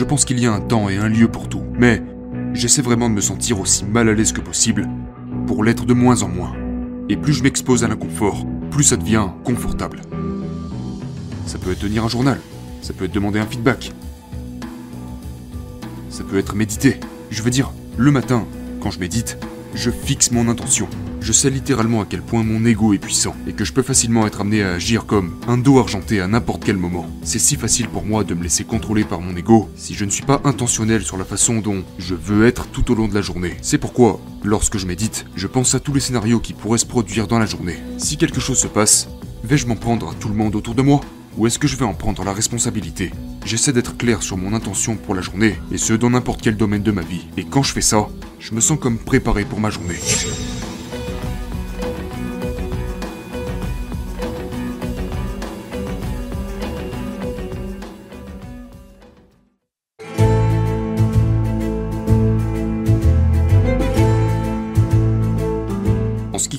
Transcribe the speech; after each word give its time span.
Je 0.00 0.06
pense 0.06 0.24
qu'il 0.24 0.40
y 0.40 0.46
a 0.46 0.52
un 0.54 0.62
temps 0.62 0.88
et 0.88 0.96
un 0.96 1.10
lieu 1.10 1.28
pour 1.28 1.46
tout. 1.46 1.62
Mais 1.74 2.02
j'essaie 2.54 2.80
vraiment 2.80 3.10
de 3.10 3.14
me 3.14 3.20
sentir 3.20 3.60
aussi 3.60 3.84
mal 3.84 4.08
à 4.08 4.14
l'aise 4.14 4.32
que 4.32 4.40
possible 4.40 4.88
pour 5.46 5.62
l'être 5.62 5.84
de 5.84 5.92
moins 5.92 6.22
en 6.22 6.28
moins. 6.28 6.54
Et 7.10 7.18
plus 7.18 7.34
je 7.34 7.42
m'expose 7.42 7.84
à 7.84 7.88
l'inconfort, 7.88 8.46
plus 8.70 8.82
ça 8.82 8.96
devient 8.96 9.26
confortable. 9.44 10.00
Ça 11.44 11.58
peut 11.58 11.72
être 11.72 11.80
tenir 11.80 12.02
un 12.02 12.08
journal, 12.08 12.40
ça 12.80 12.94
peut 12.94 13.04
être 13.04 13.12
demander 13.12 13.40
un 13.40 13.46
feedback, 13.46 13.92
ça 16.08 16.24
peut 16.24 16.38
être 16.38 16.54
méditer. 16.54 16.98
Je 17.28 17.42
veux 17.42 17.50
dire, 17.50 17.70
le 17.98 18.10
matin, 18.10 18.46
quand 18.80 18.90
je 18.90 19.00
médite, 19.00 19.36
je 19.74 19.90
fixe 19.90 20.30
mon 20.30 20.48
intention. 20.48 20.88
Je 21.22 21.32
sais 21.32 21.50
littéralement 21.50 22.00
à 22.00 22.06
quel 22.08 22.22
point 22.22 22.42
mon 22.42 22.64
ego 22.64 22.94
est 22.94 22.98
puissant 22.98 23.36
et 23.46 23.52
que 23.52 23.64
je 23.64 23.72
peux 23.72 23.82
facilement 23.82 24.26
être 24.26 24.40
amené 24.40 24.62
à 24.62 24.72
agir 24.72 25.04
comme 25.04 25.36
un 25.48 25.58
dos 25.58 25.78
argenté 25.78 26.20
à 26.20 26.26
n'importe 26.26 26.64
quel 26.64 26.78
moment. 26.78 27.06
C'est 27.22 27.38
si 27.38 27.56
facile 27.56 27.88
pour 27.88 28.04
moi 28.04 28.24
de 28.24 28.34
me 28.34 28.42
laisser 28.42 28.64
contrôler 28.64 29.04
par 29.04 29.20
mon 29.20 29.36
ego 29.36 29.68
si 29.76 29.94
je 29.94 30.04
ne 30.04 30.10
suis 30.10 30.24
pas 30.24 30.40
intentionnel 30.44 31.02
sur 31.02 31.18
la 31.18 31.24
façon 31.24 31.60
dont 31.60 31.84
je 31.98 32.14
veux 32.14 32.46
être 32.46 32.66
tout 32.68 32.90
au 32.90 32.94
long 32.94 33.06
de 33.06 33.14
la 33.14 33.20
journée. 33.20 33.56
C'est 33.60 33.78
pourquoi, 33.78 34.18
lorsque 34.44 34.78
je 34.78 34.86
médite, 34.86 35.26
je 35.36 35.46
pense 35.46 35.74
à 35.74 35.80
tous 35.80 35.92
les 35.92 36.00
scénarios 36.00 36.40
qui 36.40 36.54
pourraient 36.54 36.78
se 36.78 36.86
produire 36.86 37.26
dans 37.26 37.38
la 37.38 37.46
journée. 37.46 37.76
Si 37.98 38.16
quelque 38.16 38.40
chose 38.40 38.58
se 38.58 38.66
passe, 38.66 39.08
vais-je 39.44 39.66
m'en 39.66 39.76
prendre 39.76 40.10
à 40.10 40.14
tout 40.14 40.28
le 40.28 40.34
monde 40.34 40.56
autour 40.56 40.74
de 40.74 40.82
moi 40.82 41.00
ou 41.36 41.46
est-ce 41.46 41.58
que 41.58 41.68
je 41.68 41.76
vais 41.76 41.84
en 41.84 41.94
prendre 41.94 42.24
la 42.24 42.32
responsabilité? 42.32 43.12
J'essaie 43.44 43.72
d'être 43.72 43.96
clair 43.96 44.22
sur 44.22 44.36
mon 44.36 44.52
intention 44.52 44.96
pour 44.96 45.14
la 45.14 45.22
journée, 45.22 45.58
et 45.72 45.78
ce 45.78 45.92
dans 45.92 46.10
n'importe 46.10 46.42
quel 46.42 46.56
domaine 46.56 46.82
de 46.82 46.90
ma 46.90 47.02
vie. 47.02 47.26
Et 47.36 47.44
quand 47.44 47.62
je 47.62 47.72
fais 47.72 47.80
ça, 47.80 48.08
je 48.38 48.52
me 48.52 48.60
sens 48.60 48.78
comme 48.78 48.98
préparé 48.98 49.44
pour 49.44 49.60
ma 49.60 49.70
journée. 49.70 49.98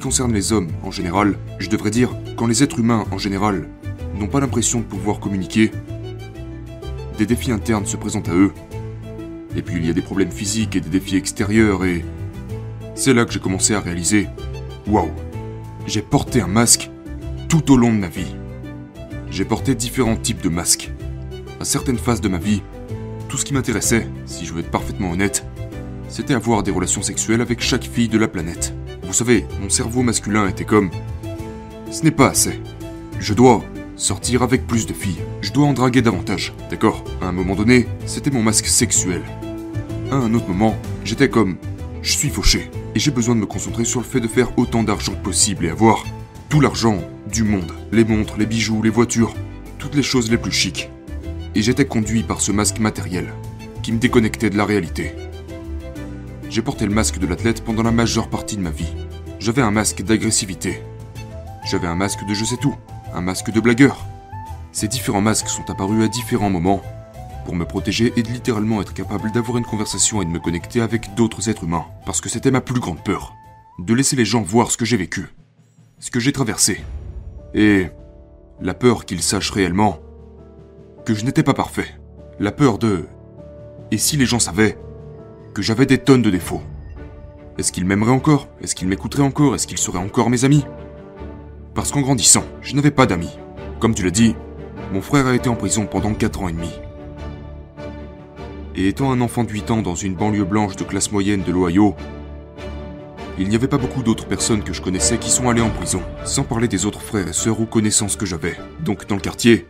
Concerne 0.01 0.33
les 0.33 0.51
hommes 0.51 0.67
en 0.83 0.91
général, 0.91 1.37
je 1.59 1.69
devrais 1.69 1.91
dire, 1.91 2.09
quand 2.35 2.47
les 2.47 2.63
êtres 2.63 2.79
humains 2.79 3.05
en 3.11 3.17
général 3.17 3.69
n'ont 4.19 4.27
pas 4.27 4.41
l'impression 4.41 4.79
de 4.79 4.85
pouvoir 4.85 5.19
communiquer, 5.19 5.71
des 7.17 7.25
défis 7.25 7.51
internes 7.51 7.85
se 7.85 7.95
présentent 7.95 8.29
à 8.29 8.33
eux. 8.33 8.51
Et 9.55 9.61
puis 9.61 9.77
il 9.77 9.85
y 9.85 9.89
a 9.89 9.93
des 9.93 10.01
problèmes 10.01 10.31
physiques 10.31 10.75
et 10.75 10.81
des 10.81 10.89
défis 10.89 11.15
extérieurs 11.15 11.85
et... 11.85 12.03
C'est 12.95 13.13
là 13.13 13.25
que 13.25 13.31
j'ai 13.31 13.39
commencé 13.39 13.73
à 13.73 13.79
réaliser, 13.79 14.27
waouh, 14.87 15.11
j'ai 15.87 16.01
porté 16.01 16.41
un 16.41 16.47
masque 16.47 16.89
tout 17.47 17.71
au 17.71 17.77
long 17.77 17.93
de 17.93 17.99
ma 17.99 18.09
vie. 18.09 18.35
J'ai 19.29 19.45
porté 19.45 19.75
différents 19.75 20.17
types 20.17 20.41
de 20.41 20.49
masques. 20.49 20.91
À 21.59 21.65
certaines 21.65 21.97
phases 21.97 22.21
de 22.21 22.27
ma 22.27 22.37
vie, 22.37 22.61
tout 23.29 23.37
ce 23.37 23.45
qui 23.45 23.53
m'intéressait, 23.53 24.07
si 24.25 24.45
je 24.45 24.53
veux 24.53 24.59
être 24.59 24.71
parfaitement 24.71 25.11
honnête, 25.11 25.45
c'était 26.09 26.33
avoir 26.33 26.63
des 26.63 26.71
relations 26.71 27.01
sexuelles 27.01 27.41
avec 27.41 27.61
chaque 27.61 27.85
fille 27.85 28.09
de 28.09 28.17
la 28.17 28.27
planète. 28.27 28.73
Vous 29.11 29.17
savez, 29.17 29.45
mon 29.61 29.69
cerveau 29.69 30.03
masculin 30.03 30.47
était 30.47 30.63
comme... 30.63 30.89
Ce 31.91 32.01
n'est 32.03 32.11
pas 32.11 32.29
assez. 32.29 32.61
Je 33.19 33.33
dois 33.33 33.61
sortir 33.97 34.41
avec 34.41 34.65
plus 34.65 34.85
de 34.85 34.93
filles. 34.93 35.19
Je 35.41 35.51
dois 35.51 35.67
en 35.67 35.73
draguer 35.73 36.01
davantage, 36.01 36.53
d'accord? 36.69 37.03
À 37.21 37.25
un 37.25 37.33
moment 37.33 37.55
donné, 37.55 37.87
c'était 38.05 38.31
mon 38.31 38.41
masque 38.41 38.67
sexuel. 38.67 39.21
À 40.11 40.15
un 40.15 40.33
autre 40.33 40.47
moment, 40.47 40.77
j'étais 41.03 41.27
comme... 41.27 41.57
Je 42.01 42.13
suis 42.13 42.29
fauché. 42.29 42.71
Et 42.95 42.99
j'ai 42.99 43.11
besoin 43.11 43.35
de 43.35 43.41
me 43.41 43.45
concentrer 43.45 43.83
sur 43.83 43.99
le 43.99 44.05
fait 44.05 44.21
de 44.21 44.29
faire 44.29 44.57
autant 44.57 44.81
d'argent 44.81 45.15
possible 45.15 45.65
et 45.65 45.69
avoir 45.69 46.05
tout 46.47 46.61
l'argent 46.61 46.97
du 47.29 47.43
monde. 47.43 47.73
Les 47.91 48.05
montres, 48.05 48.37
les 48.37 48.45
bijoux, 48.45 48.81
les 48.81 48.89
voitures, 48.89 49.35
toutes 49.77 49.95
les 49.95 50.03
choses 50.03 50.31
les 50.31 50.37
plus 50.37 50.53
chics. 50.53 50.89
Et 51.53 51.61
j'étais 51.61 51.83
conduit 51.83 52.23
par 52.23 52.39
ce 52.39 52.53
masque 52.53 52.79
matériel, 52.79 53.33
qui 53.83 53.91
me 53.91 53.99
déconnectait 53.99 54.49
de 54.49 54.57
la 54.57 54.63
réalité. 54.63 55.11
J'ai 56.49 56.61
porté 56.61 56.85
le 56.85 56.93
masque 56.93 57.17
de 57.17 57.27
l'athlète 57.27 57.63
pendant 57.63 57.83
la 57.83 57.91
majeure 57.91 58.29
partie 58.29 58.57
de 58.57 58.61
ma 58.61 58.71
vie. 58.71 58.93
J'avais 59.41 59.63
un 59.63 59.71
masque 59.71 60.03
d'agressivité. 60.03 60.83
J'avais 61.65 61.87
un 61.87 61.95
masque 61.95 62.23
de 62.27 62.33
je 62.35 62.45
sais 62.45 62.57
tout, 62.57 62.75
un 63.11 63.21
masque 63.21 63.49
de 63.49 63.59
blagueur. 63.59 64.05
Ces 64.71 64.87
différents 64.87 65.19
masques 65.19 65.49
sont 65.49 65.67
apparus 65.71 66.05
à 66.05 66.07
différents 66.07 66.51
moments 66.51 66.83
pour 67.43 67.55
me 67.55 67.65
protéger 67.65 68.13
et 68.15 68.21
de 68.21 68.29
littéralement 68.29 68.83
être 68.83 68.93
capable 68.93 69.31
d'avoir 69.31 69.57
une 69.57 69.65
conversation 69.65 70.21
et 70.21 70.25
de 70.25 70.29
me 70.29 70.37
connecter 70.37 70.79
avec 70.79 71.15
d'autres 71.15 71.49
êtres 71.49 71.63
humains. 71.63 71.87
Parce 72.05 72.21
que 72.21 72.29
c'était 72.29 72.51
ma 72.51 72.61
plus 72.61 72.79
grande 72.79 73.03
peur. 73.03 73.33
De 73.79 73.95
laisser 73.95 74.15
les 74.15 74.25
gens 74.25 74.43
voir 74.43 74.69
ce 74.69 74.77
que 74.77 74.85
j'ai 74.85 74.95
vécu, 74.95 75.29
ce 75.97 76.11
que 76.11 76.19
j'ai 76.19 76.33
traversé. 76.33 76.83
Et 77.55 77.87
la 78.61 78.75
peur 78.75 79.05
qu'ils 79.05 79.23
sachent 79.23 79.49
réellement 79.49 79.97
que 81.03 81.15
je 81.15 81.25
n'étais 81.25 81.41
pas 81.41 81.55
parfait. 81.55 81.95
La 82.39 82.51
peur 82.51 82.77
de... 82.77 83.07
Et 83.89 83.97
si 83.97 84.17
les 84.17 84.27
gens 84.27 84.37
savaient 84.37 84.77
que 85.55 85.63
j'avais 85.63 85.87
des 85.87 85.97
tonnes 85.97 86.21
de 86.21 86.29
défauts? 86.29 86.61
Est-ce 87.57 87.71
qu'ils 87.71 87.85
m'aimeraient 87.85 88.11
encore? 88.11 88.47
Est-ce 88.61 88.75
qu'ils 88.75 88.87
m'écouteraient 88.87 89.23
encore? 89.23 89.55
Est-ce 89.55 89.67
qu'ils 89.67 89.77
seraient 89.77 89.99
encore 89.99 90.29
mes 90.29 90.45
amis? 90.45 90.65
Parce 91.75 91.91
qu'en 91.91 92.01
grandissant, 92.01 92.45
je 92.61 92.75
n'avais 92.75 92.91
pas 92.91 93.05
d'amis. 93.05 93.37
Comme 93.79 93.93
tu 93.93 94.03
l'as 94.03 94.11
dit, 94.11 94.35
mon 94.93 95.01
frère 95.01 95.27
a 95.27 95.35
été 95.35 95.49
en 95.49 95.55
prison 95.55 95.85
pendant 95.85 96.13
4 96.13 96.41
ans 96.41 96.47
et 96.47 96.53
demi. 96.53 96.71
Et 98.75 98.87
étant 98.87 99.11
un 99.11 99.21
enfant 99.21 99.43
de 99.43 99.51
8 99.51 99.71
ans 99.71 99.81
dans 99.81 99.95
une 99.95 100.15
banlieue 100.15 100.45
blanche 100.45 100.77
de 100.77 100.83
classe 100.85 101.11
moyenne 101.11 101.43
de 101.43 101.51
l'Ohio, 101.51 101.95
il 103.37 103.49
n'y 103.49 103.55
avait 103.55 103.67
pas 103.67 103.77
beaucoup 103.77 104.01
d'autres 104.01 104.27
personnes 104.27 104.63
que 104.63 104.73
je 104.73 104.81
connaissais 104.81 105.17
qui 105.17 105.29
sont 105.29 105.49
allées 105.49 105.61
en 105.61 105.69
prison, 105.69 106.01
sans 106.23 106.43
parler 106.43 106.67
des 106.67 106.85
autres 106.85 107.01
frères 107.01 107.27
et 107.27 107.33
sœurs 107.33 107.59
ou 107.59 107.65
connaissances 107.65 108.15
que 108.15 108.25
j'avais. 108.25 108.55
Donc 108.79 109.07
dans 109.07 109.15
le 109.15 109.21
quartier, 109.21 109.67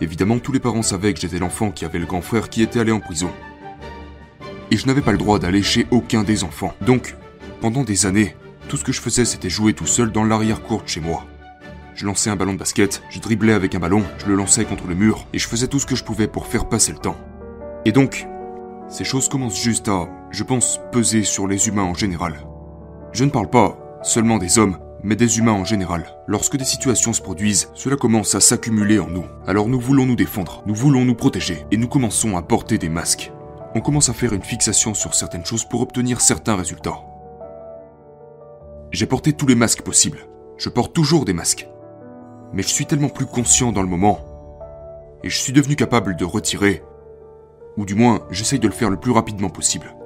évidemment 0.00 0.38
tous 0.38 0.52
les 0.52 0.60
parents 0.60 0.82
savaient 0.82 1.14
que 1.14 1.20
j'étais 1.20 1.38
l'enfant 1.38 1.70
qui 1.70 1.84
avait 1.84 1.98
le 1.98 2.06
grand 2.06 2.22
frère 2.22 2.48
qui 2.48 2.62
était 2.62 2.80
allé 2.80 2.92
en 2.92 3.00
prison. 3.00 3.30
Et 4.70 4.76
je 4.76 4.86
n'avais 4.86 5.02
pas 5.02 5.12
le 5.12 5.18
droit 5.18 5.38
d'aller 5.38 5.62
chez 5.62 5.86
aucun 5.90 6.22
des 6.22 6.44
enfants. 6.44 6.74
Donc, 6.80 7.16
pendant 7.64 7.82
des 7.82 8.04
années, 8.04 8.36
tout 8.68 8.76
ce 8.76 8.84
que 8.84 8.92
je 8.92 9.00
faisais 9.00 9.24
c'était 9.24 9.48
jouer 9.48 9.72
tout 9.72 9.86
seul 9.86 10.12
dans 10.12 10.22
l'arrière-cour 10.22 10.82
de 10.82 10.86
chez 10.86 11.00
moi. 11.00 11.24
Je 11.94 12.04
lançais 12.04 12.28
un 12.28 12.36
ballon 12.36 12.52
de 12.52 12.58
basket, 12.58 13.02
je 13.08 13.20
driblais 13.20 13.54
avec 13.54 13.74
un 13.74 13.78
ballon, 13.78 14.02
je 14.18 14.26
le 14.26 14.34
lançais 14.34 14.66
contre 14.66 14.86
le 14.86 14.94
mur, 14.94 15.26
et 15.32 15.38
je 15.38 15.48
faisais 15.48 15.66
tout 15.66 15.78
ce 15.78 15.86
que 15.86 15.94
je 15.94 16.04
pouvais 16.04 16.28
pour 16.28 16.46
faire 16.46 16.68
passer 16.68 16.92
le 16.92 16.98
temps. 16.98 17.16
Et 17.86 17.92
donc, 17.92 18.26
ces 18.90 19.04
choses 19.04 19.30
commencent 19.30 19.62
juste 19.62 19.88
à, 19.88 20.10
je 20.30 20.42
pense, 20.42 20.78
peser 20.92 21.22
sur 21.22 21.46
les 21.46 21.66
humains 21.66 21.84
en 21.84 21.94
général. 21.94 22.46
Je 23.14 23.24
ne 23.24 23.30
parle 23.30 23.48
pas 23.48 23.78
seulement 24.02 24.36
des 24.36 24.58
hommes, 24.58 24.76
mais 25.02 25.16
des 25.16 25.38
humains 25.38 25.52
en 25.52 25.64
général. 25.64 26.04
Lorsque 26.26 26.58
des 26.58 26.66
situations 26.66 27.14
se 27.14 27.22
produisent, 27.22 27.70
cela 27.72 27.96
commence 27.96 28.34
à 28.34 28.40
s'accumuler 28.40 28.98
en 28.98 29.08
nous. 29.08 29.24
Alors 29.46 29.68
nous 29.68 29.80
voulons 29.80 30.04
nous 30.04 30.16
défendre, 30.16 30.62
nous 30.66 30.74
voulons 30.74 31.06
nous 31.06 31.14
protéger, 31.14 31.64
et 31.70 31.78
nous 31.78 31.88
commençons 31.88 32.36
à 32.36 32.42
porter 32.42 32.76
des 32.76 32.90
masques. 32.90 33.32
On 33.74 33.80
commence 33.80 34.10
à 34.10 34.12
faire 34.12 34.34
une 34.34 34.42
fixation 34.42 34.92
sur 34.92 35.14
certaines 35.14 35.46
choses 35.46 35.64
pour 35.64 35.80
obtenir 35.80 36.20
certains 36.20 36.56
résultats. 36.56 37.00
J'ai 38.94 39.06
porté 39.06 39.32
tous 39.32 39.48
les 39.48 39.56
masques 39.56 39.82
possibles. 39.82 40.28
Je 40.56 40.68
porte 40.68 40.94
toujours 40.94 41.24
des 41.24 41.32
masques. 41.32 41.66
Mais 42.52 42.62
je 42.62 42.68
suis 42.68 42.86
tellement 42.86 43.08
plus 43.08 43.26
conscient 43.26 43.72
dans 43.72 43.82
le 43.82 43.88
moment. 43.88 44.20
Et 45.24 45.30
je 45.30 45.36
suis 45.36 45.52
devenu 45.52 45.74
capable 45.74 46.14
de 46.14 46.24
retirer. 46.24 46.80
Ou 47.76 47.86
du 47.86 47.96
moins, 47.96 48.20
j'essaye 48.30 48.60
de 48.60 48.68
le 48.68 48.72
faire 48.72 48.90
le 48.90 48.96
plus 48.96 49.10
rapidement 49.10 49.50
possible. 49.50 49.96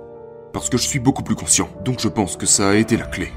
Parce 0.55 0.71
que 0.71 0.79
je 0.79 0.89
suis 0.89 1.01
beaucoup 1.01 1.23
plus 1.23 1.35
conscient. 1.35 1.69
Donc 1.85 2.01
je 2.01 2.09
pense 2.09 2.39
que 2.39 2.47
ça 2.47 2.71
a 2.71 2.77
été 2.77 2.97
la 2.97 3.05
clé. 3.05 3.31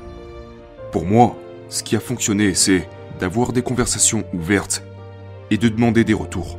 Pour 0.94 1.03
moi, 1.03 1.35
ce 1.68 1.83
qui 1.83 1.97
a 1.97 2.00
fonctionné, 2.00 2.53
c'est 2.53 2.88
d'avoir 3.19 3.51
des 3.51 3.62
conversations 3.62 4.23
ouvertes 4.33 4.81
et 5.50 5.57
de 5.57 5.68
demander 5.68 6.06
des 6.06 6.13
retours. 6.13 6.57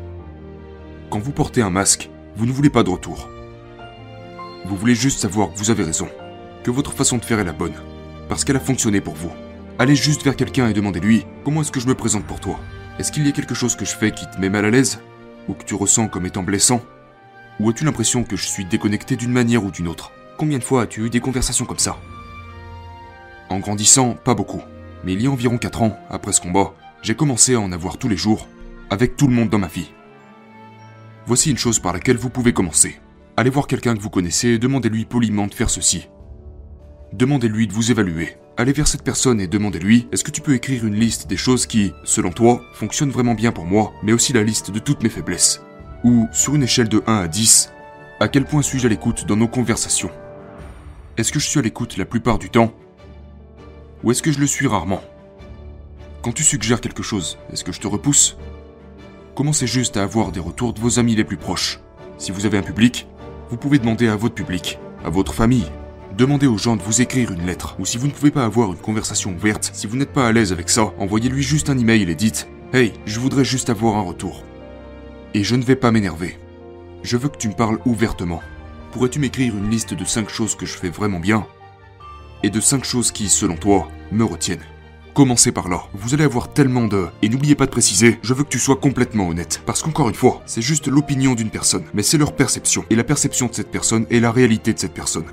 Quand 1.08 1.18
vous 1.18 1.32
portez 1.32 1.62
un 1.62 1.70
masque, 1.70 2.10
vous 2.36 2.44
ne 2.44 2.52
voulez 2.52 2.68
pas 2.68 2.82
de 2.82 2.90
retour. 2.90 3.30
Vous 4.66 4.76
voulez 4.76 4.94
juste 4.94 5.20
savoir 5.20 5.50
que 5.50 5.58
vous 5.58 5.70
avez 5.70 5.82
raison, 5.82 6.10
que 6.62 6.70
votre 6.70 6.92
façon 6.92 7.16
de 7.16 7.24
faire 7.24 7.40
est 7.40 7.44
la 7.44 7.52
bonne, 7.52 7.72
parce 8.32 8.44
qu'elle 8.44 8.56
a 8.56 8.60
fonctionné 8.60 9.02
pour 9.02 9.12
vous. 9.12 9.30
Allez 9.78 9.94
juste 9.94 10.24
vers 10.24 10.36
quelqu'un 10.36 10.66
et 10.66 10.72
demandez-lui 10.72 11.26
comment 11.44 11.60
est-ce 11.60 11.70
que 11.70 11.80
je 11.80 11.86
me 11.86 11.94
présente 11.94 12.24
pour 12.24 12.40
toi? 12.40 12.58
Est-ce 12.98 13.12
qu'il 13.12 13.26
y 13.26 13.28
a 13.28 13.32
quelque 13.32 13.54
chose 13.54 13.76
que 13.76 13.84
je 13.84 13.94
fais 13.94 14.10
qui 14.10 14.24
te 14.24 14.40
met 14.40 14.48
mal 14.48 14.64
à 14.64 14.70
l'aise? 14.70 15.00
Ou 15.48 15.52
que 15.52 15.64
tu 15.64 15.74
ressens 15.74 16.08
comme 16.08 16.24
étant 16.24 16.42
blessant? 16.42 16.80
Ou 17.60 17.68
as-tu 17.68 17.84
l'impression 17.84 18.24
que 18.24 18.36
je 18.36 18.46
suis 18.46 18.64
déconnecté 18.64 19.16
d'une 19.16 19.32
manière 19.32 19.62
ou 19.62 19.70
d'une 19.70 19.86
autre? 19.86 20.12
Combien 20.38 20.56
de 20.56 20.64
fois 20.64 20.84
as-tu 20.84 21.04
eu 21.04 21.10
des 21.10 21.20
conversations 21.20 21.66
comme 21.66 21.78
ça? 21.78 21.98
En 23.50 23.58
grandissant, 23.58 24.14
pas 24.14 24.34
beaucoup. 24.34 24.62
Mais 25.04 25.12
il 25.12 25.20
y 25.20 25.26
a 25.26 25.30
environ 25.30 25.58
4 25.58 25.82
ans, 25.82 25.98
après 26.08 26.32
ce 26.32 26.40
combat, 26.40 26.72
j'ai 27.02 27.14
commencé 27.14 27.54
à 27.54 27.60
en 27.60 27.70
avoir 27.70 27.98
tous 27.98 28.08
les 28.08 28.16
jours, 28.16 28.48
avec 28.88 29.14
tout 29.18 29.26
le 29.26 29.34
monde 29.34 29.50
dans 29.50 29.58
ma 29.58 29.68
vie. 29.68 29.92
Voici 31.26 31.50
une 31.50 31.58
chose 31.58 31.80
par 31.80 31.92
laquelle 31.92 32.16
vous 32.16 32.30
pouvez 32.30 32.54
commencer. 32.54 32.98
Allez 33.36 33.50
voir 33.50 33.66
quelqu'un 33.66 33.94
que 33.94 34.00
vous 34.00 34.08
connaissez 34.08 34.48
et 34.48 34.58
demandez-lui 34.58 35.04
poliment 35.04 35.48
de 35.48 35.52
faire 35.52 35.68
ceci. 35.68 36.08
Demandez-lui 37.12 37.66
de 37.66 37.74
vous 37.74 37.90
évaluer. 37.90 38.38
Allez 38.56 38.72
vers 38.72 38.88
cette 38.88 39.02
personne 39.02 39.38
et 39.38 39.46
demandez-lui 39.46 40.08
est-ce 40.12 40.24
que 40.24 40.30
tu 40.30 40.40
peux 40.40 40.54
écrire 40.54 40.86
une 40.86 40.94
liste 40.94 41.26
des 41.26 41.36
choses 41.36 41.66
qui, 41.66 41.92
selon 42.04 42.30
toi, 42.30 42.62
fonctionnent 42.72 43.10
vraiment 43.10 43.34
bien 43.34 43.52
pour 43.52 43.66
moi, 43.66 43.92
mais 44.02 44.14
aussi 44.14 44.32
la 44.32 44.42
liste 44.42 44.70
de 44.70 44.78
toutes 44.78 45.02
mes 45.02 45.10
faiblesses? 45.10 45.60
Ou, 46.04 46.26
sur 46.32 46.54
une 46.54 46.62
échelle 46.62 46.88
de 46.88 47.02
1 47.06 47.18
à 47.18 47.28
10, 47.28 47.70
à 48.18 48.28
quel 48.28 48.46
point 48.46 48.62
suis-je 48.62 48.86
à 48.86 48.88
l'écoute 48.88 49.26
dans 49.26 49.36
nos 49.36 49.46
conversations? 49.46 50.10
Est-ce 51.18 51.32
que 51.32 51.38
je 51.38 51.46
suis 51.46 51.58
à 51.58 51.62
l'écoute 51.62 51.98
la 51.98 52.06
plupart 52.06 52.38
du 52.38 52.48
temps? 52.48 52.72
Ou 54.02 54.10
est-ce 54.10 54.22
que 54.22 54.32
je 54.32 54.40
le 54.40 54.46
suis 54.46 54.66
rarement? 54.66 55.02
Quand 56.22 56.32
tu 56.32 56.42
suggères 56.42 56.80
quelque 56.80 57.02
chose, 57.02 57.36
est-ce 57.52 57.62
que 57.62 57.72
je 57.72 57.80
te 57.80 57.88
repousse? 57.88 58.38
Commencez 59.34 59.66
juste 59.66 59.98
à 59.98 60.02
avoir 60.02 60.32
des 60.32 60.40
retours 60.40 60.72
de 60.72 60.80
vos 60.80 60.98
amis 60.98 61.14
les 61.14 61.24
plus 61.24 61.36
proches? 61.36 61.78
Si 62.16 62.32
vous 62.32 62.46
avez 62.46 62.56
un 62.56 62.62
public, 62.62 63.06
Vous 63.50 63.58
pouvez 63.58 63.78
demander 63.78 64.08
à 64.08 64.16
votre 64.16 64.34
public, 64.34 64.78
à 65.04 65.10
votre 65.10 65.34
famille, 65.34 65.66
Demandez 66.16 66.46
aux 66.46 66.58
gens 66.58 66.76
de 66.76 66.82
vous 66.82 67.00
écrire 67.00 67.32
une 67.32 67.46
lettre, 67.46 67.74
ou 67.78 67.86
si 67.86 67.96
vous 67.96 68.06
ne 68.06 68.12
pouvez 68.12 68.30
pas 68.30 68.44
avoir 68.44 68.70
une 68.70 68.78
conversation 68.78 69.32
ouverte, 69.32 69.70
si 69.72 69.86
vous 69.86 69.96
n'êtes 69.96 70.12
pas 70.12 70.26
à 70.26 70.32
l'aise 70.32 70.52
avec 70.52 70.68
ça, 70.68 70.92
envoyez-lui 70.98 71.42
juste 71.42 71.70
un 71.70 71.78
email 71.78 72.02
et 72.02 72.14
dites 72.14 72.48
Hey, 72.74 72.92
je 73.06 73.18
voudrais 73.18 73.46
juste 73.46 73.70
avoir 73.70 73.96
un 73.96 74.02
retour. 74.02 74.44
Et 75.32 75.42
je 75.42 75.56
ne 75.56 75.62
vais 75.62 75.76
pas 75.76 75.90
m'énerver. 75.90 76.38
Je 77.02 77.16
veux 77.16 77.30
que 77.30 77.38
tu 77.38 77.48
me 77.48 77.54
parles 77.54 77.78
ouvertement. 77.86 78.42
Pourrais-tu 78.92 79.20
m'écrire 79.20 79.56
une 79.56 79.70
liste 79.70 79.94
de 79.94 80.04
5 80.04 80.28
choses 80.28 80.54
que 80.54 80.66
je 80.66 80.76
fais 80.76 80.90
vraiment 80.90 81.18
bien 81.18 81.46
Et 82.42 82.50
de 82.50 82.60
5 82.60 82.84
choses 82.84 83.10
qui, 83.10 83.30
selon 83.30 83.56
toi, 83.56 83.88
me 84.10 84.24
retiennent? 84.24 84.64
Commencez 85.14 85.50
par 85.50 85.70
là. 85.70 85.84
Vous 85.94 86.12
allez 86.12 86.24
avoir 86.24 86.52
tellement 86.52 86.88
de... 86.88 87.06
Et 87.22 87.30
n'oubliez 87.30 87.54
pas 87.54 87.66
de 87.66 87.70
préciser, 87.70 88.18
je 88.22 88.34
veux 88.34 88.44
que 88.44 88.50
tu 88.50 88.58
sois 88.58 88.76
complètement 88.76 89.28
honnête. 89.28 89.62
Parce 89.64 89.82
qu'encore 89.82 90.10
une 90.10 90.14
fois, 90.14 90.42
c'est 90.44 90.62
juste 90.62 90.88
l'opinion 90.88 91.34
d'une 91.34 91.50
personne, 91.50 91.84
mais 91.94 92.02
c'est 92.02 92.18
leur 92.18 92.34
perception. 92.34 92.84
Et 92.90 92.96
la 92.96 93.04
perception 93.04 93.46
de 93.46 93.54
cette 93.54 93.70
personne 93.70 94.06
est 94.10 94.20
la 94.20 94.30
réalité 94.30 94.74
de 94.74 94.78
cette 94.78 94.94
personne 94.94 95.24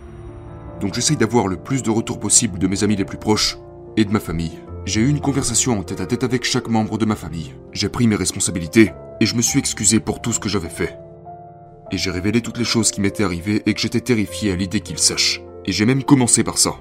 donc 0.79 0.93
j'essaye 0.93 1.17
d'avoir 1.17 1.47
le 1.47 1.57
plus 1.57 1.83
de 1.83 1.89
retours 1.89 2.19
possible 2.19 2.59
de 2.59 2.67
mes 2.67 2.83
amis 2.83 2.95
les 2.95 3.05
plus 3.05 3.17
proches 3.17 3.57
et 3.97 4.05
de 4.05 4.11
ma 4.11 4.19
famille. 4.19 4.59
J'ai 4.85 5.01
eu 5.01 5.09
une 5.09 5.19
conversation 5.19 5.77
en 5.77 5.83
tête 5.83 6.01
à 6.01 6.05
tête 6.05 6.23
avec 6.23 6.43
chaque 6.43 6.69
membre 6.69 6.97
de 6.97 7.05
ma 7.05 7.15
famille. 7.15 7.53
J'ai 7.73 7.89
pris 7.89 8.07
mes 8.07 8.15
responsabilités 8.15 8.91
et 9.19 9.25
je 9.25 9.35
me 9.35 9.41
suis 9.41 9.59
excusé 9.59 9.99
pour 9.99 10.21
tout 10.21 10.31
ce 10.31 10.39
que 10.39 10.49
j'avais 10.49 10.69
fait. 10.69 10.97
Et 11.91 11.97
j'ai 11.97 12.11
révélé 12.11 12.41
toutes 12.41 12.57
les 12.57 12.63
choses 12.63 12.91
qui 12.91 13.01
m'étaient 13.01 13.23
arrivées 13.23 13.61
et 13.65 13.73
que 13.73 13.79
j'étais 13.79 14.01
terrifié 14.01 14.51
à 14.51 14.55
l'idée 14.55 14.79
qu'ils 14.79 14.99
sachent. 14.99 15.41
Et 15.65 15.71
j'ai 15.71 15.85
même 15.85 16.03
commencé 16.03 16.43
par 16.43 16.57
ça. 16.57 16.75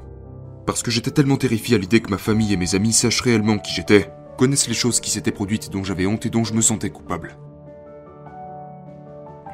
Parce 0.66 0.82
que 0.82 0.90
j'étais 0.90 1.10
tellement 1.10 1.36
terrifié 1.36 1.76
à 1.76 1.78
l'idée 1.78 2.00
que 2.00 2.10
ma 2.10 2.18
famille 2.18 2.52
et 2.52 2.56
mes 2.56 2.74
amis 2.74 2.92
sachent 2.92 3.22
réellement 3.22 3.58
qui 3.58 3.74
j'étais, 3.74 4.10
connaissent 4.36 4.68
les 4.68 4.74
choses 4.74 5.00
qui 5.00 5.10
s'étaient 5.10 5.32
produites 5.32 5.70
dont 5.70 5.82
j'avais 5.82 6.06
honte 6.06 6.26
et 6.26 6.30
dont 6.30 6.44
je 6.44 6.54
me 6.54 6.60
sentais 6.60 6.90
coupable. 6.90 7.36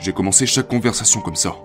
J'ai 0.00 0.12
commencé 0.12 0.44
chaque 0.44 0.69
conversation 0.69 1.20
comme 1.20 1.37
ça, 1.37 1.56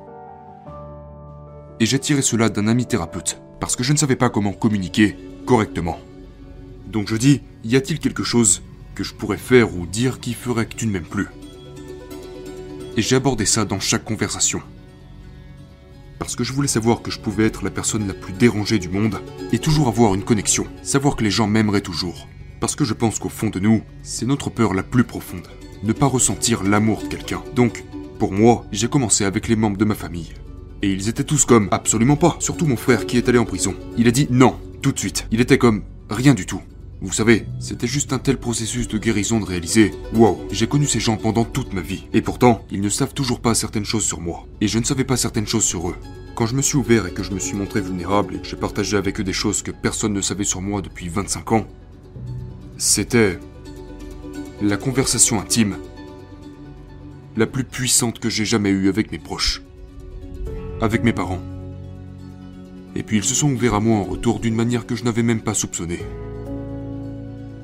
et 1.79 1.85
j'ai 1.85 1.99
tiré 1.99 2.21
cela 2.21 2.49
d'un 2.49 2.67
ami 2.67 2.85
thérapeute, 2.85 3.41
parce 3.59 3.75
que 3.75 3.83
je 3.83 3.93
ne 3.93 3.97
savais 3.97 4.15
pas 4.15 4.29
comment 4.29 4.53
communiquer 4.53 5.15
correctement. 5.45 5.99
Donc 6.87 7.07
je 7.07 7.15
dis, 7.15 7.41
y 7.63 7.75
a-t-il 7.75 7.99
quelque 7.99 8.23
chose 8.23 8.61
que 8.95 9.03
je 9.03 9.13
pourrais 9.13 9.37
faire 9.37 9.75
ou 9.75 9.85
dire 9.85 10.19
qui 10.19 10.33
ferait 10.33 10.65
que 10.65 10.75
tu 10.75 10.87
ne 10.87 10.91
m'aimes 10.91 11.03
plus? 11.03 11.27
Et 12.97 13.01
j'ai 13.01 13.15
abordé 13.15 13.45
ça 13.45 13.65
dans 13.65 13.79
chaque 13.79 14.03
conversation. 14.03 14.61
Parce 16.17 16.35
que 16.35 16.43
je 16.43 16.51
voulais 16.51 16.67
savoir 16.67 17.01
que 17.01 17.11
je 17.11 17.19
pouvais 17.19 17.45
être 17.45 17.63
la 17.63 17.71
personne 17.71 18.07
la 18.07 18.13
plus 18.13 18.33
dérangée 18.33 18.77
du 18.77 18.89
monde 18.89 19.21
et 19.53 19.59
toujours 19.59 19.87
avoir 19.87 20.15
une 20.15 20.25
connexion, 20.25 20.67
savoir 20.83 21.15
que 21.15 21.23
les 21.23 21.31
gens 21.31 21.47
m'aimeraient 21.47 21.79
toujours. 21.79 22.27
Parce 22.59 22.75
que 22.75 22.83
je 22.83 22.93
pense 22.93 23.19
qu'au 23.19 23.29
fond 23.29 23.49
de 23.49 23.59
nous, 23.59 23.83
c'est 24.03 24.25
notre 24.25 24.49
peur 24.49 24.73
la 24.73 24.83
plus 24.83 25.05
profonde, 25.05 25.47
ne 25.81 25.93
pas 25.93 26.07
ressentir 26.07 26.63
l'amour 26.63 27.03
de 27.03 27.07
quelqu'un. 27.07 27.41
Donc, 27.55 27.85
pour 28.17 28.33
moi, 28.33 28.65
j'ai 28.73 28.89
commencé 28.89 29.23
avec 29.23 29.47
les 29.47 29.55
membres 29.55 29.77
de 29.77 29.85
ma 29.85 29.95
famille. 29.95 30.33
Et 30.81 30.91
ils 30.91 31.09
étaient 31.09 31.23
tous 31.23 31.45
comme 31.45 31.67
absolument 31.71 32.15
pas, 32.15 32.37
surtout 32.39 32.65
mon 32.65 32.77
frère 32.77 33.05
qui 33.05 33.17
est 33.17 33.27
allé 33.27 33.37
en 33.37 33.45
prison. 33.45 33.75
Il 33.97 34.07
a 34.07 34.11
dit 34.11 34.27
non, 34.29 34.55
tout 34.81 34.91
de 34.91 34.99
suite. 34.99 35.27
Il 35.31 35.41
était 35.41 35.57
comme 35.57 35.83
rien 36.09 36.33
du 36.33 36.45
tout. 36.45 36.61
Vous 37.01 37.13
savez, 37.13 37.45
c'était 37.59 37.87
juste 37.87 38.11
un 38.11 38.19
tel 38.19 38.37
processus 38.37 38.87
de 38.87 38.97
guérison 38.97 39.39
de 39.39 39.45
réaliser 39.45 39.91
Wow, 40.13 40.37
j'ai 40.51 40.67
connu 40.67 40.85
ces 40.85 40.99
gens 40.99 41.15
pendant 41.15 41.45
toute 41.45 41.73
ma 41.73 41.81
vie. 41.81 42.07
Et 42.13 42.21
pourtant, 42.21 42.65
ils 42.71 42.81
ne 42.81 42.89
savent 42.89 43.13
toujours 43.13 43.39
pas 43.39 43.55
certaines 43.55 43.85
choses 43.85 44.03
sur 44.03 44.19
moi. 44.19 44.45
Et 44.59 44.67
je 44.67 44.79
ne 44.79 44.83
savais 44.83 45.05
pas 45.05 45.15
certaines 45.15 45.47
choses 45.47 45.63
sur 45.63 45.89
eux. 45.89 45.95
Quand 46.35 46.45
je 46.45 46.55
me 46.55 46.61
suis 46.61 46.77
ouvert 46.77 47.07
et 47.07 47.13
que 47.13 47.23
je 47.23 47.31
me 47.31 47.39
suis 47.39 47.55
montré 47.55 47.81
vulnérable 47.81 48.35
et 48.35 48.39
que 48.39 48.47
j'ai 48.47 48.57
partagé 48.57 48.97
avec 48.97 49.19
eux 49.19 49.23
des 49.23 49.33
choses 49.33 49.61
que 49.61 49.71
personne 49.71 50.13
ne 50.13 50.21
savait 50.21 50.43
sur 50.43 50.61
moi 50.61 50.81
depuis 50.81 51.07
25 51.07 51.51
ans, 51.53 51.67
c'était 52.77 53.39
la 54.61 54.77
conversation 54.77 55.39
intime 55.39 55.77
la 57.37 57.45
plus 57.45 57.63
puissante 57.63 58.19
que 58.19 58.29
j'ai 58.29 58.45
jamais 58.45 58.69
eue 58.69 58.89
avec 58.89 59.11
mes 59.11 59.19
proches 59.19 59.61
avec 60.81 61.03
mes 61.03 61.13
parents. 61.13 61.41
Et 62.95 63.03
puis 63.03 63.17
ils 63.17 63.23
se 63.23 63.35
sont 63.35 63.51
ouverts 63.51 63.75
à 63.75 63.79
moi 63.79 63.97
en 63.97 64.03
retour 64.03 64.39
d'une 64.39 64.55
manière 64.55 64.85
que 64.85 64.95
je 64.95 65.03
n'avais 65.03 65.23
même 65.23 65.41
pas 65.41 65.53
soupçonnée. 65.53 66.03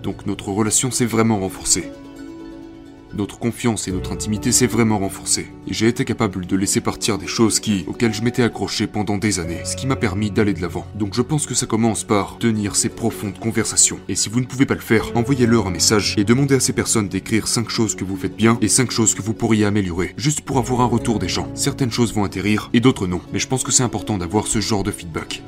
Donc 0.04 0.26
notre 0.26 0.50
relation 0.50 0.92
s'est 0.92 1.06
vraiment 1.06 1.40
renforcée 1.40 1.92
notre 3.16 3.40
confiance 3.40 3.88
et 3.88 3.92
notre 3.92 4.12
intimité 4.12 4.52
s'est 4.52 4.68
vraiment 4.68 5.00
renforcée. 5.00 5.48
Et 5.68 5.74
j'ai 5.74 5.88
été 5.88 6.06
capable 6.06 6.46
de 6.46 6.56
laisser 6.56 6.82
partir 6.82 7.18
des 7.18 7.28
choses 7.28 7.60
qui, 7.60 7.86
auxquelles 7.88 8.14
je 8.14 8.22
m'étais 8.22 8.44
accroché 8.44 8.88
pendant 8.88 9.18
des 9.18 9.40
années, 9.40 9.62
ce 9.64 9.76
qui 9.76 9.88
m'a 9.88 9.96
permis 9.96 10.32
d'aller 10.32 10.54
de 10.54 10.62
l'avant. 10.62 10.86
Donc 10.96 11.14
je 11.14 11.22
pense 11.22 11.46
que 11.46 11.54
ça 11.54 11.66
commence 11.66 12.04
par 12.04 12.38
tenir 12.38 12.76
ces 12.76 12.90
profondes 12.90 13.40
conversations. 13.40 14.00
Et 14.10 14.16
si 14.16 14.30
vous 14.30 14.40
ne 14.40 14.46
pouvez 14.46 14.66
pas 14.66 14.76
le 14.76 14.80
faire, 14.80 15.12
envoyez-leur 15.16 15.68
un 15.68 15.72
message 15.72 16.16
et 16.18 16.24
demandez 16.24 16.56
à 16.56 16.60
ces 16.60 16.74
personnes 16.74 17.10
d'écrire 17.10 17.48
5 17.48 17.70
choses 17.70 17.96
que 17.96 18.04
vous 18.04 18.18
faites 18.18 18.36
bien 18.36 18.58
et 18.62 18.68
5 18.68 18.92
choses 18.92 19.16
que 19.16 19.22
vous 19.22 19.34
pourriez 19.34 19.66
améliorer, 19.66 20.14
juste 20.18 20.42
pour 20.42 20.58
avoir 20.58 20.82
un 20.82 20.86
retour 20.86 21.20
des 21.20 21.30
gens. 21.30 21.50
Certaines 21.56 21.92
choses 21.92 22.14
vont 22.14 22.24
atterrir 22.24 22.70
et 22.74 22.80
d'autres 22.80 23.08
non. 23.08 23.22
Mais 23.34 23.40
je 23.40 23.48
pense 23.48 23.64
que 23.64 23.72
c'est 23.72 23.84
important 23.84 24.18
d'avoir 24.18 24.48
ce 24.48 24.60
genre 24.60 24.84
de 24.84 24.92
feedback. 24.92 25.42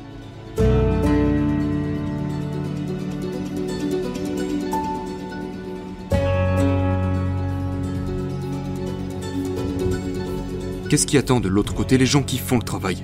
Qu'est-ce 10.89 11.05
qui 11.05 11.17
attend 11.17 11.41
de 11.41 11.49
l'autre 11.49 11.73
côté 11.73 11.97
les 11.97 12.05
gens 12.05 12.23
qui 12.23 12.37
font 12.37 12.55
le 12.55 12.63
travail? 12.63 13.03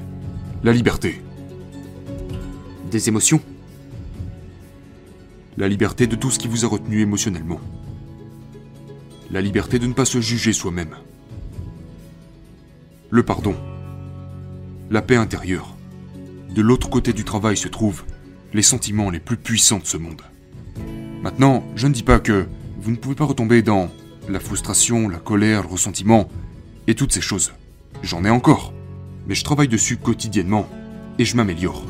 La 0.63 0.71
liberté. 0.71 1.21
Des 2.89 3.09
émotions? 3.09 3.41
La 5.57 5.67
liberté 5.67 6.07
de 6.07 6.15
tout 6.15 6.31
ce 6.31 6.39
qui 6.39 6.47
vous 6.47 6.63
a 6.63 6.69
retenu 6.69 7.01
émotionnellement. 7.01 7.59
La 9.31 9.41
liberté 9.41 9.79
de 9.79 9.87
ne 9.87 9.91
pas 9.91 10.05
se 10.05 10.21
juger 10.21 10.53
soi-même. 10.53 10.95
Le 13.09 13.21
pardon. 13.23 13.53
La 14.89 15.01
paix 15.01 15.17
intérieure. 15.17 15.75
De 16.55 16.61
l'autre 16.61 16.89
côté 16.89 17.11
du 17.11 17.25
travail 17.25 17.57
se 17.57 17.67
trouvent 17.67 18.05
les 18.53 18.61
sentiments 18.61 19.09
les 19.09 19.19
plus 19.19 19.35
puissants 19.35 19.79
de 19.79 19.85
ce 19.85 19.97
monde. 19.97 20.21
Maintenant, 21.21 21.65
je 21.75 21.87
ne 21.87 21.93
dis 21.93 22.03
pas 22.03 22.19
que 22.19 22.47
vous 22.79 22.91
ne 22.91 22.95
pouvez 22.95 23.15
pas 23.15 23.25
retomber 23.25 23.61
dans 23.61 23.89
la 24.29 24.39
frustration, 24.39 25.09
la 25.09 25.19
colère, 25.19 25.63
le 25.63 25.67
ressentiment 25.67 26.29
et 26.87 26.95
toutes 26.95 27.11
ces 27.11 27.19
choses. 27.19 27.51
J'en 28.03 28.25
ai 28.25 28.29
encore. 28.29 28.73
Mais 29.27 29.33
je 29.33 29.45
travaille 29.45 29.69
dessus 29.69 29.97
quotidiennement. 29.97 30.67
Et 31.17 31.25
je 31.25 31.37
m'améliore. 31.37 31.83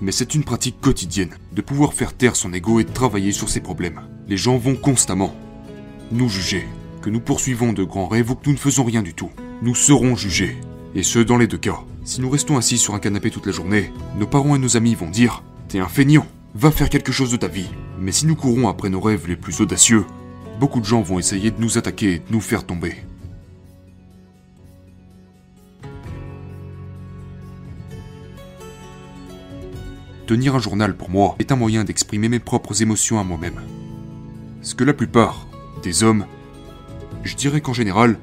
Mais 0.00 0.12
c'est 0.12 0.34
une 0.34 0.44
pratique 0.44 0.80
quotidienne 0.80 1.36
de 1.52 1.62
pouvoir 1.62 1.94
faire 1.94 2.12
taire 2.12 2.36
son 2.36 2.52
ego 2.52 2.80
et 2.80 2.84
de 2.84 2.92
travailler 2.92 3.32
sur 3.32 3.48
ses 3.48 3.60
problèmes. 3.60 4.00
Les 4.28 4.36
gens 4.36 4.58
vont 4.58 4.76
constamment 4.76 5.34
nous 6.10 6.28
juger, 6.28 6.66
que 7.02 7.10
nous 7.10 7.20
poursuivons 7.20 7.72
de 7.72 7.84
grands 7.84 8.08
rêves 8.08 8.30
ou 8.30 8.34
que 8.34 8.46
nous 8.46 8.54
ne 8.54 8.58
faisons 8.58 8.84
rien 8.84 9.02
du 9.02 9.14
tout. 9.14 9.30
Nous 9.62 9.74
serons 9.74 10.16
jugés. 10.16 10.56
Et 10.94 11.02
ce, 11.02 11.18
dans 11.18 11.36
les 11.36 11.46
deux 11.46 11.58
cas. 11.58 11.80
Si 12.04 12.20
nous 12.20 12.30
restons 12.30 12.56
assis 12.56 12.78
sur 12.78 12.94
un 12.94 12.98
canapé 12.98 13.30
toute 13.30 13.46
la 13.46 13.52
journée, 13.52 13.92
nos 14.18 14.26
parents 14.26 14.56
et 14.56 14.58
nos 14.58 14.76
amis 14.76 14.94
vont 14.94 15.10
dire 15.10 15.42
T'es 15.68 15.78
un 15.78 15.88
feignant, 15.88 16.26
va 16.54 16.70
faire 16.70 16.88
quelque 16.88 17.12
chose 17.12 17.30
de 17.30 17.36
ta 17.36 17.48
vie. 17.48 17.68
Mais 18.00 18.12
si 18.12 18.26
nous 18.26 18.36
courons 18.36 18.68
après 18.68 18.88
nos 18.88 19.00
rêves 19.00 19.28
les 19.28 19.36
plus 19.36 19.60
audacieux, 19.60 20.06
beaucoup 20.58 20.80
de 20.80 20.86
gens 20.86 21.02
vont 21.02 21.18
essayer 21.18 21.50
de 21.50 21.60
nous 21.60 21.76
attaquer 21.76 22.14
et 22.14 22.18
de 22.20 22.24
nous 22.30 22.40
faire 22.40 22.64
tomber. 22.64 22.96
Tenir 30.28 30.54
un 30.54 30.58
journal 30.58 30.94
pour 30.94 31.08
moi 31.08 31.36
est 31.38 31.52
un 31.52 31.56
moyen 31.56 31.84
d'exprimer 31.84 32.28
mes 32.28 32.38
propres 32.38 32.82
émotions 32.82 33.18
à 33.18 33.24
moi-même. 33.24 33.62
Ce 34.60 34.74
que 34.74 34.84
la 34.84 34.92
plupart 34.92 35.46
des 35.82 36.02
hommes, 36.02 36.26
je 37.24 37.34
dirais 37.34 37.62
qu'en 37.62 37.72
général, 37.72 38.18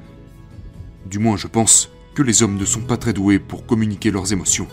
du 1.06 1.18
moins 1.18 1.36
je 1.36 1.48
pense, 1.48 1.90
que 2.14 2.22
les 2.22 2.44
hommes 2.44 2.58
ne 2.58 2.64
sont 2.64 2.82
pas 2.82 2.96
très 2.96 3.12
doués 3.12 3.40
pour 3.40 3.66
communiquer 3.66 4.12
leurs 4.12 4.32
émotions. 4.32 4.68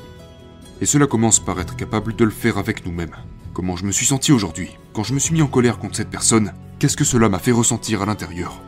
Et 0.80 0.86
cela 0.86 1.08
commence 1.08 1.40
par 1.40 1.60
être 1.60 1.76
capable 1.76 2.16
de 2.16 2.24
le 2.24 2.30
faire 2.30 2.60
avec 2.60 2.86
nous-mêmes. 2.86 3.16
Comment 3.56 3.78
je 3.78 3.86
me 3.86 3.92
suis 3.92 4.06
senti 4.06 4.32
aujourd'hui? 4.32 4.70
Quand 4.94 5.02
je 5.02 5.16
me 5.16 5.20
suis 5.20 5.34
mis 5.34 5.42
en 5.42 5.48
colère 5.48 5.80
contre 5.80 5.96
cette 5.96 6.12
personne, 6.12 6.54
qu'est-ce 6.78 6.98
que 6.98 7.04
cela 7.04 7.30
m'a 7.30 7.40
fait 7.40 7.52
ressentir 7.52 8.04
à 8.04 8.06
l'intérieur? 8.06 8.62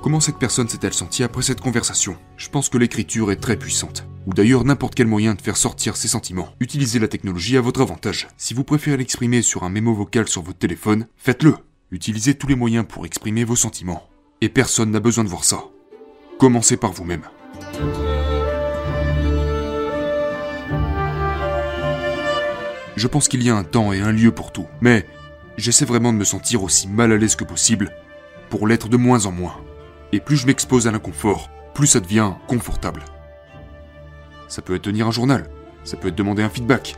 Comment 0.00 0.20
cette 0.20 0.38
personne 0.38 0.68
s'est-elle 0.68 0.94
sentie 0.94 1.24
après 1.24 1.42
cette 1.42 1.60
conversation? 1.60 2.16
Je 2.36 2.50
pense 2.50 2.68
que 2.68 2.78
l'écriture 2.78 3.32
est 3.32 3.42
très 3.42 3.56
puissante. 3.56 4.06
Ou 4.26 4.34
d'ailleurs 4.34 4.64
n'importe 4.64 4.96
quel 4.96 5.06
moyen 5.06 5.34
de 5.34 5.40
faire 5.40 5.56
sortir 5.56 5.96
ses 5.96 6.08
sentiments. 6.08 6.48
Utilisez 6.58 6.98
la 6.98 7.06
technologie 7.06 7.56
à 7.56 7.60
votre 7.60 7.80
avantage. 7.80 8.26
Si 8.36 8.54
vous 8.54 8.64
préférez 8.64 8.96
l'exprimer 8.96 9.40
sur 9.40 9.62
un 9.62 9.70
mémo 9.70 9.94
vocal 9.94 10.26
sur 10.26 10.42
votre 10.42 10.58
téléphone, 10.58 11.06
faites-le. 11.16 11.54
Utilisez 11.92 12.34
tous 12.34 12.48
les 12.48 12.56
moyens 12.56 12.84
pour 12.88 13.06
exprimer 13.06 13.44
vos 13.44 13.54
sentiments. 13.54 14.02
Et 14.40 14.48
personne 14.48 14.90
n'a 14.90 14.98
besoin 14.98 15.22
de 15.22 15.28
voir 15.28 15.44
ça. 15.44 15.64
Commencez 16.38 16.76
par 16.76 16.92
vous-même. 16.92 17.22
Je 22.96 23.06
pense 23.06 23.28
qu'il 23.28 23.44
y 23.44 23.50
a 23.50 23.56
un 23.56 23.62
temps 23.62 23.92
et 23.92 24.00
un 24.00 24.10
lieu 24.10 24.32
pour 24.32 24.52
tout, 24.52 24.66
mais 24.80 25.06
j'essaie 25.56 25.84
vraiment 25.84 26.12
de 26.12 26.18
me 26.18 26.24
sentir 26.24 26.64
aussi 26.64 26.88
mal 26.88 27.12
à 27.12 27.16
l'aise 27.16 27.36
que 27.36 27.44
possible 27.44 27.92
pour 28.50 28.66
l'être 28.66 28.88
de 28.88 28.96
moins 28.96 29.26
en 29.26 29.32
moins. 29.32 29.56
Et 30.12 30.20
plus 30.20 30.36
je 30.36 30.46
m'expose 30.46 30.88
à 30.88 30.90
l'inconfort, 30.90 31.50
plus 31.74 31.86
ça 31.86 32.00
devient 32.00 32.32
confortable. 32.48 33.04
Ça 34.48 34.62
peut 34.62 34.74
être 34.74 34.82
tenir 34.82 35.06
un 35.06 35.10
journal, 35.10 35.48
ça 35.84 35.96
peut 35.96 36.08
être 36.08 36.14
demander 36.14 36.42
un 36.42 36.48
feedback. 36.48 36.96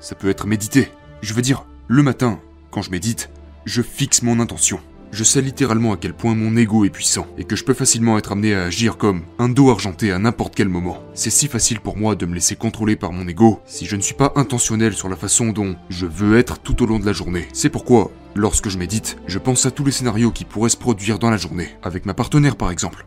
Ça 0.00 0.14
peut 0.14 0.28
être 0.28 0.46
méditer. 0.46 0.90
Je 1.22 1.32
veux 1.34 1.42
dire, 1.42 1.64
le 1.88 2.02
matin, 2.02 2.40
quand 2.70 2.82
je 2.82 2.90
médite, 2.90 3.30
je 3.64 3.80
fixe 3.80 4.22
mon 4.22 4.40
intention. 4.40 4.80
Je 5.12 5.22
sais 5.22 5.40
littéralement 5.40 5.92
à 5.92 5.96
quel 5.96 6.12
point 6.12 6.34
mon 6.34 6.56
ego 6.56 6.84
est 6.84 6.90
puissant 6.90 7.28
et 7.38 7.44
que 7.44 7.54
je 7.54 7.62
peux 7.62 7.72
facilement 7.72 8.18
être 8.18 8.32
amené 8.32 8.52
à 8.52 8.64
agir 8.64 8.96
comme 8.96 9.22
un 9.38 9.48
dos 9.48 9.70
argenté 9.70 10.10
à 10.10 10.18
n'importe 10.18 10.56
quel 10.56 10.68
moment. 10.68 10.98
C'est 11.14 11.30
si 11.30 11.46
facile 11.46 11.78
pour 11.78 11.96
moi 11.96 12.16
de 12.16 12.26
me 12.26 12.34
laisser 12.34 12.56
contrôler 12.56 12.96
par 12.96 13.12
mon 13.12 13.28
ego 13.28 13.60
si 13.64 13.86
je 13.86 13.94
ne 13.94 14.00
suis 14.00 14.16
pas 14.16 14.32
intentionnel 14.34 14.92
sur 14.92 15.08
la 15.08 15.14
façon 15.14 15.50
dont 15.50 15.76
je 15.88 16.06
veux 16.06 16.36
être 16.36 16.58
tout 16.58 16.82
au 16.82 16.86
long 16.86 16.98
de 16.98 17.06
la 17.06 17.12
journée. 17.12 17.46
C'est 17.52 17.70
pourquoi, 17.70 18.10
lorsque 18.34 18.70
je 18.70 18.76
médite, 18.76 19.16
je 19.28 19.38
pense 19.38 19.66
à 19.66 19.70
tous 19.70 19.84
les 19.84 19.92
scénarios 19.92 20.32
qui 20.32 20.44
pourraient 20.44 20.68
se 20.68 20.76
produire 20.76 21.20
dans 21.20 21.30
la 21.30 21.36
journée, 21.36 21.68
avec 21.84 22.06
ma 22.06 22.14
partenaire 22.14 22.56
par 22.56 22.72
exemple. 22.72 23.06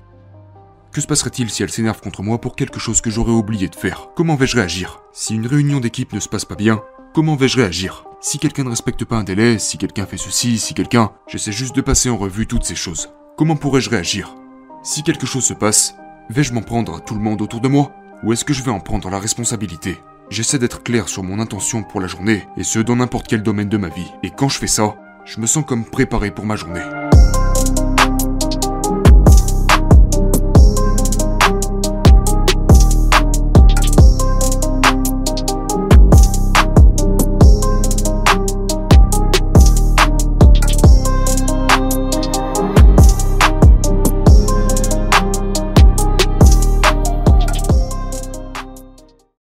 Que 0.94 1.02
se 1.02 1.08
passerait-il 1.08 1.50
si 1.50 1.62
elle 1.64 1.70
s'énerve 1.70 2.02
contre 2.02 2.24
moi 2.24 2.42
pour 2.42 2.56
quelque 2.56 2.80
chose 2.80 3.02
que 3.02 3.10
j'aurais 3.10 3.32
oublié 3.32 3.68
de 3.68 3.76
faire? 3.76 4.10
Comment 4.16 4.36
vais-je 4.36 4.56
réagir? 4.56 5.02
Si 5.14 5.36
une 5.36 5.46
réunion 5.46 5.80
d'équipe 5.80 6.14
ne 6.14 6.20
se 6.20 6.30
passe 6.30 6.46
pas 6.46 6.56
bien, 6.56 6.82
comment 7.14 7.36
vais-je 7.36 7.58
réagir? 7.58 8.06
Si 8.20 8.40
quelqu'un 8.40 8.64
ne 8.64 8.70
respecte 8.70 9.06
pas 9.06 9.18
un 9.18 9.24
délai, 9.24 9.60
si 9.60 9.78
quelqu'un 9.78 10.08
fait 10.08 10.18
ceci, 10.18 10.58
si 10.58 10.74
quelqu'un... 10.74 11.12
J'essaie 11.28 11.52
juste 11.52 11.76
de 11.76 11.82
passer 11.82 12.10
en 12.10 12.18
revue 12.18 12.48
toutes 12.48 12.64
ces 12.64 12.76
choses. 12.76 13.10
Comment 13.38 13.56
pourrais-je 13.56 13.92
réagir? 13.92 14.36
Si 14.82 15.04
quelque 15.04 15.28
chose 15.28 15.46
se 15.46 15.54
passe, 15.54 15.94
vais-je 16.30 16.54
m'en 16.54 16.64
prendre 16.64 16.96
à 16.98 17.00
tout 17.00 17.14
le 17.14 17.22
monde 17.22 17.42
autour 17.42 17.62
de 17.62 17.68
moi? 17.68 17.92
Ou 18.24 18.34
est-ce 18.34 18.46
que 18.46 18.54
je 18.54 18.64
vais 18.64 18.72
en 18.72 18.80
prendre 18.80 19.12
la 19.12 19.20
responsabilité? 19.20 20.00
J'essaie 20.30 20.58
d'être 20.58 20.82
clair 20.82 21.10
sur 21.10 21.22
mon 21.22 21.40
intention 21.40 21.84
pour 21.84 22.02
la 22.02 22.08
journée, 22.08 22.48
et 22.58 22.64
ce 22.64 22.80
dans 22.80 22.96
n'importe 22.96 23.28
quel 23.28 23.44
domaine 23.44 23.70
de 23.70 23.78
ma 23.78 23.90
vie. 23.90 24.12
Et 24.24 24.32
quand 24.32 24.50
je 24.50 24.58
fais 24.58 24.68
ça, 24.68 24.96
je 25.26 25.40
me 25.40 25.46
sens 25.46 25.64
comme 25.66 25.86
préparé 25.86 26.32
pour 26.32 26.46
ma 26.46 26.56
journée. 26.56 26.82